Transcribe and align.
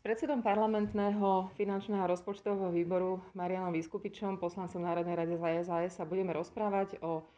Predsedom 0.00 0.40
parlamentného 0.40 1.52
finančného 1.60 2.00
a 2.00 2.08
rozpočtového 2.08 2.72
výboru 2.72 3.20
Marianom 3.36 3.68
Vyskupičom, 3.68 4.40
poslancom 4.40 4.80
Národnej 4.80 5.12
rady 5.12 5.36
za 5.36 5.50
SAS, 5.60 5.92
sa 6.00 6.08
budeme 6.08 6.32
rozprávať 6.32 6.96
o 7.04 7.28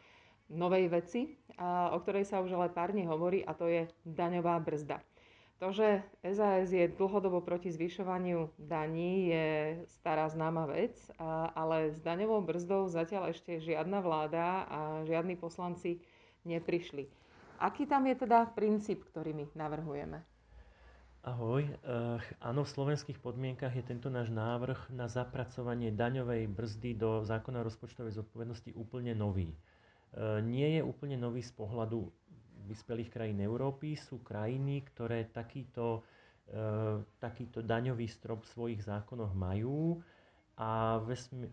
novej 0.47 0.87
veci, 0.87 1.35
o 1.91 1.97
ktorej 1.99 2.23
sa 2.23 2.39
už 2.39 2.55
ale 2.55 2.71
pár 2.71 2.95
dní 2.95 3.03
hovorí, 3.03 3.43
a 3.43 3.51
to 3.51 3.67
je 3.67 3.91
daňová 4.07 4.63
brzda. 4.63 5.03
To, 5.59 5.75
že 5.75 6.07
SAS 6.23 6.71
je 6.71 6.87
dlhodobo 6.87 7.43
proti 7.43 7.67
zvyšovaniu 7.67 8.55
daní, 8.55 9.27
je 9.27 9.47
stará 9.99 10.31
známa 10.31 10.63
vec, 10.63 10.95
ale 11.59 11.91
s 11.91 11.99
daňovou 11.99 12.47
brzdou 12.47 12.87
zatiaľ 12.87 13.35
ešte 13.35 13.59
žiadna 13.59 13.99
vláda 13.99 14.63
a 14.71 14.79
žiadni 15.03 15.35
poslanci 15.35 15.99
neprišli. 16.47 17.11
Aký 17.59 17.83
tam 17.83 18.07
je 18.07 18.23
teda 18.23 18.55
princíp, 18.55 19.03
ktorý 19.11 19.35
my 19.35 19.45
navrhujeme? 19.51 20.23
Ahoj. 21.23 21.63
Uh, 21.87 22.19
áno, 22.43 22.67
v 22.67 22.73
slovenských 22.75 23.15
podmienkach 23.23 23.71
je 23.71 23.87
tento 23.87 24.11
náš 24.11 24.27
návrh 24.27 24.91
na 24.91 25.07
zapracovanie 25.07 25.95
daňovej 25.95 26.51
brzdy 26.51 26.99
do 26.99 27.23
zákona 27.23 27.63
rozpočtovej 27.63 28.19
zodpovednosti 28.19 28.75
úplne 28.75 29.15
nový. 29.15 29.55
Uh, 30.11 30.43
nie 30.43 30.75
je 30.75 30.81
úplne 30.83 31.15
nový 31.15 31.39
z 31.39 31.55
pohľadu 31.55 32.11
vyspelých 32.67 33.07
krajín 33.07 33.39
Európy. 33.39 33.95
Sú 33.95 34.19
krajiny, 34.19 34.83
ktoré 34.83 35.31
takýto, 35.31 36.03
uh, 36.51 36.99
takýto 37.23 37.63
daňový 37.63 38.11
strop 38.11 38.43
v 38.43 38.51
svojich 38.51 38.81
zákonoch 38.83 39.31
majú 39.31 40.03
a, 40.59 40.99
vesmi- 41.07 41.47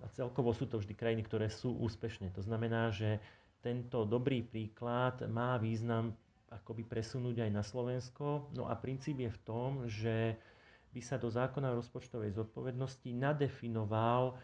a 0.00 0.08
celkovo 0.14 0.54
sú 0.54 0.70
to 0.70 0.78
vždy 0.78 0.94
krajiny, 0.94 1.26
ktoré 1.26 1.50
sú 1.50 1.74
úspešné. 1.74 2.30
To 2.30 2.46
znamená, 2.46 2.94
že 2.94 3.18
tento 3.58 4.06
dobrý 4.06 4.46
príklad 4.46 5.18
má 5.26 5.58
význam 5.58 6.14
akoby 6.50 6.86
presunúť 6.86 7.46
aj 7.46 7.50
na 7.50 7.62
Slovensko. 7.62 8.50
No 8.54 8.70
a 8.70 8.74
princíp 8.78 9.18
je 9.18 9.30
v 9.30 9.42
tom, 9.42 9.70
že 9.90 10.38
by 10.94 11.00
sa 11.02 11.20
do 11.20 11.28
zákona 11.28 11.74
o 11.74 11.78
rozpočtovej 11.82 12.32
zodpovednosti 12.32 13.10
nadefinoval 13.12 14.32
e, 14.32 14.34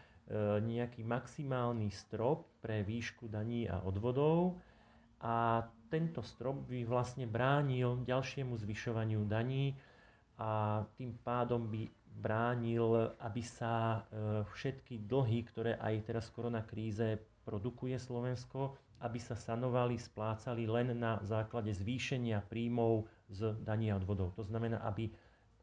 nejaký 0.61 1.01
maximálny 1.01 1.89
strop 1.89 2.45
pre 2.61 2.85
výšku 2.85 3.25
daní 3.31 3.65
a 3.65 3.81
odvodov 3.81 4.59
a 5.23 5.65
tento 5.87 6.21
strop 6.21 6.67
by 6.67 6.85
vlastne 6.85 7.25
bránil 7.25 8.03
ďalšiemu 8.05 8.53
zvyšovaniu 8.59 9.23
daní 9.25 9.73
a 10.37 10.81
tým 10.97 11.13
pádom 11.21 11.69
by 11.69 11.89
bránil, 12.13 13.13
aby 13.21 13.41
sa 13.41 14.05
e, 14.07 14.45
všetky 14.53 15.05
dlhy, 15.09 15.39
ktoré 15.49 15.71
aj 15.81 15.95
teraz 16.05 16.29
v 16.29 16.35
koronakríze 16.41 17.07
produkuje 17.43 17.97
Slovensko, 17.97 18.77
aby 19.03 19.19
sa 19.19 19.35
sanovali, 19.35 19.99
splácali 19.99 20.63
len 20.63 20.95
na 20.95 21.19
základe 21.27 21.73
zvýšenia 21.75 22.39
príjmov 22.47 23.09
z 23.27 23.51
daní 23.65 23.91
a 23.91 23.99
odvodov. 23.99 24.31
To 24.39 24.43
znamená, 24.45 24.79
aby 24.87 25.11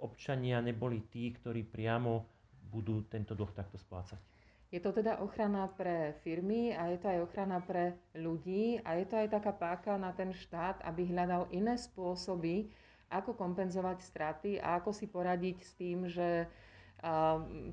občania 0.03 0.61
neboli 0.61 1.01
tí, 1.09 1.33
ktorí 1.33 1.65
priamo 1.65 2.29
budú 2.69 3.07
tento 3.09 3.33
dlh 3.33 3.51
takto 3.57 3.81
splácať. 3.81 4.21
Je 4.71 4.79
to 4.79 4.95
teda 4.95 5.19
ochrana 5.19 5.67
pre 5.67 6.15
firmy 6.23 6.71
a 6.71 6.95
je 6.95 7.03
to 7.03 7.11
aj 7.11 7.27
ochrana 7.27 7.59
pre 7.59 7.99
ľudí 8.15 8.79
a 8.87 9.03
je 9.03 9.07
to 9.11 9.19
aj 9.19 9.29
taká 9.35 9.51
páka 9.51 9.99
na 9.99 10.15
ten 10.15 10.31
štát, 10.31 10.79
aby 10.87 11.11
hľadal 11.11 11.51
iné 11.51 11.75
spôsoby, 11.75 12.71
ako 13.11 13.35
kompenzovať 13.35 13.99
straty 14.07 14.51
a 14.63 14.79
ako 14.79 14.95
si 14.95 15.11
poradiť 15.11 15.59
s 15.61 15.73
tým, 15.75 16.07
že 16.07 16.47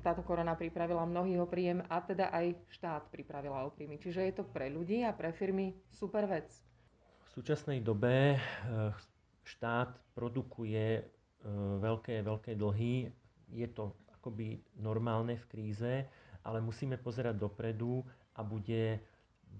táto 0.00 0.24
korona 0.24 0.56
pripravila 0.56 1.04
mnohých 1.04 1.44
o 1.44 1.46
príjem 1.48 1.84
a 1.84 2.00
teda 2.00 2.32
aj 2.32 2.56
štát 2.72 3.02
pripravila 3.12 3.68
o 3.68 3.72
príjmy. 3.72 4.00
Čiže 4.00 4.24
je 4.24 4.34
to 4.40 4.44
pre 4.48 4.72
ľudí 4.72 5.04
a 5.04 5.12
pre 5.12 5.36
firmy 5.36 5.76
super 5.92 6.24
vec. 6.24 6.48
V 7.28 7.44
súčasnej 7.44 7.84
dobe 7.84 8.34
eh, 8.34 8.40
štát 9.44 9.92
produkuje 10.16 10.86
eh, 10.96 11.06
veľké, 11.76 12.24
veľké 12.24 12.56
dlhy. 12.56 13.12
Je 13.52 13.68
to 13.68 13.92
akoby 14.16 14.64
normálne 14.80 15.36
v 15.36 15.48
kríze, 15.52 15.92
ale 16.40 16.64
musíme 16.64 16.96
pozerať 16.96 17.36
dopredu 17.36 18.00
a 18.32 18.40
bude 18.40 18.96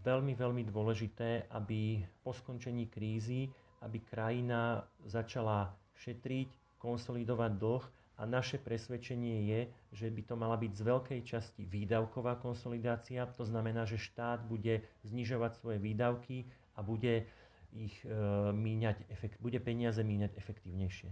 veľmi, 0.00 0.32
veľmi 0.32 0.64
dôležité, 0.64 1.53
aby 1.53 2.04
po 2.24 2.32
skončení 2.32 2.88
krízy, 2.88 3.53
aby 3.83 3.99
krajina 4.03 4.87
začala 5.06 5.75
šetriť, 5.99 6.78
konsolidovať 6.78 7.53
dlh 7.59 7.84
a 8.19 8.22
naše 8.27 8.59
presvedčenie 8.59 9.47
je, 9.47 9.61
že 9.94 10.06
by 10.11 10.22
to 10.27 10.34
mala 10.34 10.59
byť 10.59 10.72
z 10.75 10.83
veľkej 10.83 11.21
časti 11.22 11.62
výdavková 11.66 12.39
konsolidácia. 12.43 13.27
To 13.39 13.47
znamená, 13.47 13.87
že 13.87 13.99
štát 13.99 14.43
bude 14.43 14.83
znižovať 15.06 15.53
svoje 15.59 15.78
výdavky 15.78 16.47
a 16.75 16.83
bude 16.83 17.31
ich 17.71 17.94
e, 18.03 18.11
míňať, 18.50 19.06
efekt, 19.12 19.39
bude 19.39 19.62
peniaze 19.62 20.00
míňať 20.03 20.34
efektívnejšie. 20.34 21.10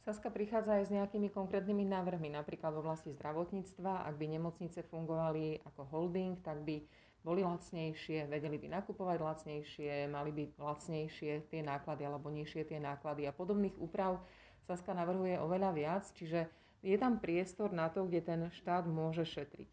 Saska 0.00 0.32
prichádza 0.32 0.80
aj 0.80 0.84
s 0.88 0.94
nejakými 0.96 1.28
konkrétnymi 1.28 1.84
návrhmi, 1.84 2.32
napríklad 2.32 2.72
v 2.72 2.82
oblasti 2.82 3.12
zdravotníctva. 3.12 4.08
Ak 4.08 4.16
by 4.16 4.26
nemocnice 4.32 4.80
fungovali 4.88 5.60
ako 5.68 5.84
holding, 5.92 6.40
tak 6.40 6.64
by 6.64 6.80
boli 7.20 7.44
lacnejšie, 7.44 8.26
vedeli 8.26 8.56
by 8.56 8.80
nakupovať 8.80 9.18
lacnejšie, 9.20 10.08
mali 10.08 10.32
by 10.32 10.44
lacnejšie 10.56 11.52
tie 11.52 11.60
náklady 11.60 12.08
alebo 12.08 12.32
nižšie 12.32 12.64
tie 12.64 12.80
náklady 12.80 13.28
a 13.28 13.32
podobných 13.36 13.76
úprav 13.76 14.20
Saska 14.64 14.94
navrhuje 14.94 15.34
oveľa 15.40 15.70
viac, 15.74 16.04
čiže 16.14 16.46
je 16.80 16.96
tam 16.96 17.20
priestor 17.20 17.74
na 17.74 17.90
to, 17.92 18.06
kde 18.06 18.20
ten 18.22 18.40
štát 18.54 18.86
môže 18.86 19.26
šetriť. 19.26 19.68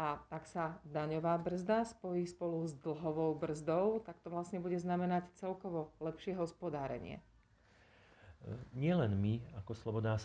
A 0.00 0.22
ak 0.32 0.48
sa 0.48 0.80
daňová 0.86 1.36
brzda 1.36 1.84
spojí 1.84 2.24
spolu 2.24 2.64
s 2.64 2.72
dlhovou 2.78 3.36
brzdou, 3.36 4.00
tak 4.00 4.16
to 4.24 4.32
vlastne 4.32 4.62
bude 4.62 4.78
znamenať 4.80 5.28
celkovo 5.36 5.92
lepšie 6.00 6.32
hospodárenie. 6.38 7.20
Nie 8.72 8.96
len 8.96 9.12
my, 9.20 9.40
ako 9.60 9.76
Sloboda 9.76 10.16
a 10.16 10.22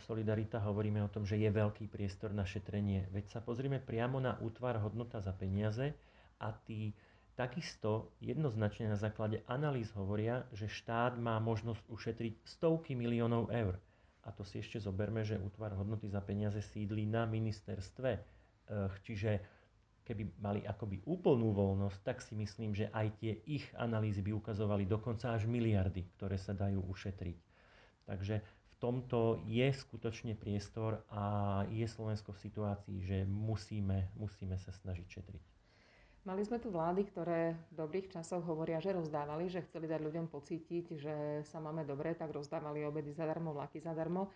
Solidarita, 0.00 0.58
hovoríme 0.64 1.04
o 1.04 1.12
tom, 1.12 1.28
že 1.28 1.36
je 1.36 1.52
veľký 1.52 1.92
priestor 1.92 2.32
na 2.32 2.48
šetrenie. 2.48 3.06
Veď 3.12 3.38
sa 3.38 3.40
pozrieme 3.44 3.76
priamo 3.76 4.16
na 4.18 4.40
útvar 4.40 4.80
hodnota 4.80 5.20
za 5.20 5.36
peniaze 5.36 5.92
a 6.40 6.48
tí 6.64 6.96
Takisto 7.38 8.18
jednoznačne 8.18 8.90
na 8.90 8.98
základe 8.98 9.46
analýz 9.46 9.94
hovoria, 9.94 10.42
že 10.50 10.66
štát 10.66 11.14
má 11.22 11.38
možnosť 11.38 11.86
ušetriť 11.86 12.34
stovky 12.42 12.98
miliónov 12.98 13.54
eur. 13.54 13.78
A 14.26 14.34
to 14.34 14.42
si 14.42 14.58
ešte 14.58 14.82
zoberme, 14.82 15.22
že 15.22 15.38
útvar 15.38 15.70
hodnoty 15.78 16.10
za 16.10 16.18
peniaze 16.18 16.58
sídli 16.58 17.06
na 17.06 17.30
ministerstve. 17.30 18.10
Eh, 18.10 18.90
čiže 19.06 19.38
keby 20.02 20.34
mali 20.42 20.66
akoby 20.66 21.06
úplnú 21.06 21.54
voľnosť, 21.54 21.98
tak 22.02 22.18
si 22.26 22.34
myslím, 22.34 22.74
že 22.74 22.90
aj 22.90 23.06
tie 23.22 23.38
ich 23.46 23.70
analýzy 23.78 24.18
by 24.18 24.34
ukazovali 24.34 24.82
dokonca 24.90 25.30
až 25.30 25.46
miliardy, 25.46 26.10
ktoré 26.18 26.42
sa 26.42 26.58
dajú 26.58 26.90
ušetriť. 26.90 27.38
Takže 28.08 28.40
v 28.40 28.74
tomto 28.80 29.44
je 29.44 29.68
skutočne 29.68 30.32
priestor 30.32 31.04
a 31.12 31.62
je 31.68 31.84
Slovensko 31.84 32.32
v 32.32 32.42
situácii, 32.48 32.96
že 33.04 33.18
musíme, 33.28 34.08
musíme 34.16 34.56
sa 34.56 34.72
snažiť 34.72 35.06
šetriť. 35.06 35.44
Mali 36.24 36.44
sme 36.44 36.60
tu 36.60 36.68
vlády, 36.68 37.08
ktoré 37.08 37.56
v 37.72 37.74
dobrých 37.84 38.12
časoch 38.12 38.44
hovoria, 38.44 38.84
že 38.84 38.92
rozdávali, 38.92 39.48
že 39.48 39.64
chceli 39.64 39.88
dať 39.88 40.00
ľuďom 40.02 40.26
pocítiť, 40.28 40.84
že 41.00 41.16
sa 41.48 41.56
máme 41.56 41.88
dobre, 41.88 42.12
tak 42.12 42.32
rozdávali 42.32 42.84
obedy 42.84 43.16
zadarmo, 43.16 43.56
vlaky 43.56 43.80
zadarmo. 43.80 44.28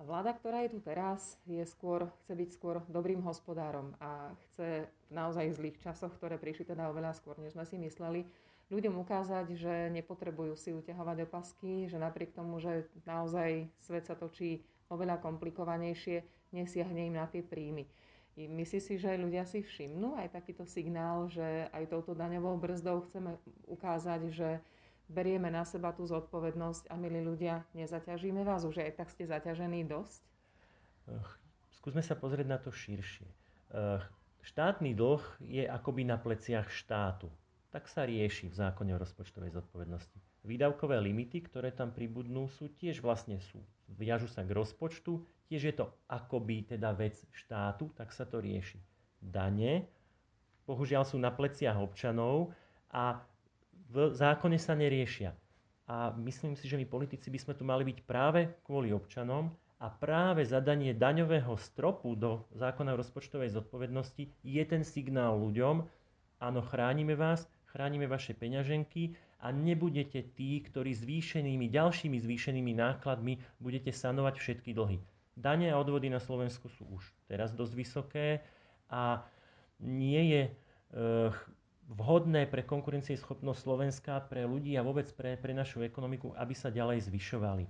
Vláda, 0.00 0.32
ktorá 0.32 0.64
je 0.64 0.74
tu 0.74 0.80
teraz, 0.80 1.36
je 1.44 1.60
skôr, 1.68 2.08
chce 2.24 2.32
byť 2.34 2.50
skôr 2.56 2.82
dobrým 2.88 3.20
hospodárom 3.20 3.92
a 4.00 4.32
chce 4.48 4.88
v 4.88 5.12
naozaj 5.12 5.54
zlých 5.54 5.78
časoch, 5.78 6.10
ktoré 6.16 6.40
prišli 6.40 6.66
teda 6.66 6.88
oveľa 6.88 7.14
skôr, 7.14 7.36
než 7.38 7.52
sme 7.52 7.68
si 7.68 7.76
mysleli, 7.78 8.24
ľuďom 8.70 9.02
ukázať, 9.02 9.46
že 9.58 9.74
nepotrebujú 9.90 10.54
si 10.54 10.70
uťahovať 10.70 11.26
opasky, 11.26 11.90
že 11.90 11.98
napriek 11.98 12.32
tomu, 12.32 12.62
že 12.62 12.86
naozaj 13.02 13.66
svet 13.82 14.06
sa 14.06 14.14
točí 14.14 14.62
oveľa 14.90 15.18
komplikovanejšie, 15.22 16.22
nesiahne 16.54 17.10
im 17.10 17.14
na 17.18 17.26
tie 17.26 17.42
príjmy. 17.42 17.86
Myslí 18.40 18.80
si, 18.80 18.94
že 18.96 19.20
ľudia 19.20 19.44
si 19.44 19.60
všimnú 19.60 20.16
aj 20.16 20.32
takýto 20.32 20.64
signál, 20.64 21.28
že 21.28 21.68
aj 21.74 21.90
touto 21.92 22.14
daňovou 22.14 22.56
brzdou 22.56 23.04
chceme 23.10 23.36
ukázať, 23.68 24.30
že 24.32 24.62
berieme 25.10 25.50
na 25.50 25.66
seba 25.66 25.90
tú 25.90 26.06
zodpovednosť 26.06 26.88
a 26.88 26.94
milí 26.94 27.20
ľudia, 27.20 27.66
nezaťažíme 27.74 28.46
vás, 28.46 28.62
už 28.64 28.86
aj 28.86 29.02
tak 29.02 29.10
ste 29.10 29.26
zaťažení 29.26 29.82
dosť? 29.84 30.22
Skúsme 31.74 32.00
sa 32.00 32.14
pozrieť 32.14 32.46
na 32.46 32.58
to 32.62 32.70
širšie. 32.70 33.26
Štátny 34.40 34.94
dlh 34.94 35.22
je 35.44 35.66
akoby 35.66 36.06
na 36.06 36.16
pleciach 36.16 36.70
štátu. 36.70 37.28
Tak 37.70 37.86
sa 37.86 38.02
rieši 38.02 38.50
v 38.50 38.58
zákone 38.58 38.90
o 38.90 38.98
rozpočtovej 38.98 39.54
zodpovednosti. 39.54 40.18
Výdavkové 40.42 40.98
limity, 40.98 41.46
ktoré 41.46 41.70
tam 41.70 41.94
pribudnú, 41.94 42.50
sú 42.50 42.66
tiež 42.66 42.98
vlastne 42.98 43.38
sú. 43.38 43.62
Viažu 43.86 44.26
sa 44.26 44.42
k 44.42 44.50
rozpočtu, 44.50 45.22
tiež 45.46 45.62
je 45.70 45.74
to 45.78 45.86
akoby 46.10 46.66
teda 46.66 46.90
vec 46.90 47.14
štátu, 47.30 47.94
tak 47.94 48.10
sa 48.10 48.26
to 48.26 48.42
rieši. 48.42 48.82
Dane, 49.22 49.86
bohužiaľ 50.66 51.06
sú 51.06 51.22
na 51.22 51.30
pleciach 51.30 51.78
občanov 51.78 52.50
a 52.90 53.22
v 53.90 54.14
zákone 54.18 54.58
sa 54.58 54.74
neriešia. 54.74 55.30
A 55.90 56.14
myslím 56.22 56.54
si, 56.54 56.70
že 56.70 56.78
my 56.78 56.86
politici 56.86 57.30
by 57.30 57.38
sme 57.38 57.54
tu 57.54 57.62
mali 57.62 57.82
byť 57.86 57.98
práve 58.06 58.50
kvôli 58.66 58.94
občanom 58.94 59.50
a 59.82 59.90
práve 59.90 60.46
zadanie 60.46 60.94
daňového 60.94 61.54
stropu 61.58 62.14
do 62.14 62.46
zákona 62.54 62.94
o 62.94 63.00
rozpočtovej 63.02 63.54
zodpovednosti 63.54 64.30
je 64.42 64.62
ten 64.66 64.82
signál 64.86 65.38
ľuďom, 65.38 65.82
áno, 66.38 66.60
chránime 66.62 67.18
vás, 67.18 67.50
chránime 67.70 68.10
vaše 68.10 68.34
peňaženky 68.34 69.14
a 69.40 69.54
nebudete 69.54 70.26
tí, 70.34 70.60
ktorí 70.60 70.92
zvýšenými, 70.92 71.70
ďalšími 71.70 72.18
zvýšenými 72.20 72.74
nákladmi 72.76 73.38
budete 73.62 73.94
sanovať 73.94 74.34
všetky 74.36 74.74
dlhy 74.74 75.00
Dane 75.40 75.72
a 75.72 75.80
odvody 75.80 76.12
na 76.12 76.20
Slovensku 76.20 76.68
sú 76.68 76.84
už 76.92 77.02
teraz 77.24 77.56
dosť 77.56 77.72
vysoké 77.72 78.26
a 78.92 79.24
nie 79.80 80.20
je 80.36 80.42
e, 80.44 80.52
vhodné 81.88 82.44
pre 82.44 82.60
konkurencieschopnosť 82.60 83.60
Slovenska, 83.64 84.20
pre 84.28 84.44
ľudí 84.44 84.76
a 84.76 84.84
vôbec 84.84 85.08
pre, 85.16 85.40
pre 85.40 85.56
našu 85.56 85.80
ekonomiku, 85.80 86.36
aby 86.36 86.52
sa 86.52 86.68
ďalej 86.68 87.08
zvyšovali. 87.08 87.64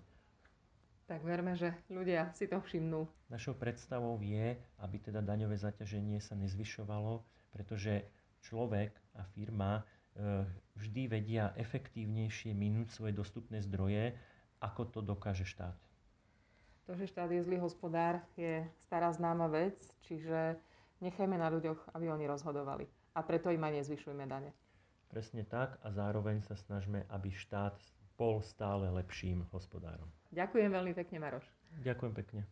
Tak 1.06 1.22
verme, 1.22 1.54
že 1.54 1.74
ľudia 1.90 2.34
si 2.34 2.50
to 2.50 2.58
všimnú. 2.58 3.06
Našou 3.30 3.54
predstavou 3.54 4.18
je, 4.22 4.58
aby 4.82 4.96
teda 4.98 5.22
daňové 5.22 5.58
zaťaženie 5.58 6.18
sa 6.22 6.38
nezvyšovalo, 6.38 7.22
pretože 7.54 8.06
človek 8.42 8.92
a 9.16 9.22
firma 9.36 9.80
e, 9.80 9.82
vždy 10.76 11.02
vedia 11.08 11.52
efektívnejšie 11.56 12.56
minúť 12.56 12.92
svoje 12.94 13.12
dostupné 13.12 13.60
zdroje, 13.60 14.16
ako 14.60 14.82
to 14.88 15.00
dokáže 15.00 15.44
štát. 15.48 15.76
To, 16.90 16.98
že 16.98 17.06
štát 17.06 17.30
je 17.30 17.46
zlý 17.46 17.62
hospodár, 17.62 18.18
je 18.34 18.66
stará 18.90 19.14
známa 19.14 19.46
vec, 19.46 19.78
čiže 20.02 20.58
nechajme 20.98 21.38
na 21.38 21.46
ľuďoch, 21.46 21.94
aby 21.94 22.10
oni 22.10 22.26
rozhodovali. 22.26 22.90
A 23.14 23.22
preto 23.22 23.54
im 23.54 23.62
aj 23.62 23.84
nezvyšujme 23.84 24.26
dane. 24.26 24.50
Presne 25.06 25.46
tak 25.46 25.78
a 25.82 25.90
zároveň 25.90 26.42
sa 26.42 26.58
snažme, 26.58 27.06
aby 27.10 27.30
štát 27.30 27.78
bol 28.18 28.42
stále 28.42 28.90
lepším 28.90 29.46
hospodárom. 29.54 30.10
Ďakujem 30.34 30.70
veľmi 30.70 30.92
pekne, 30.98 31.18
Maroš. 31.22 31.46
Ďakujem 31.82 32.14
pekne. 32.14 32.50